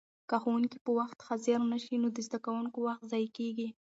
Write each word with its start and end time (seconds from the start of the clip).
که 0.29 0.35
ښوونکي 0.41 0.77
په 0.85 0.91
وخت 0.99 1.19
حاضر 1.27 1.59
نه 1.71 1.77
شي 1.83 1.95
نو 2.01 2.07
د 2.15 2.17
زده 2.27 2.39
کوونکو 2.45 2.77
وخت 2.87 3.03
ضایع 3.11 3.29
کېږي. 3.37 3.67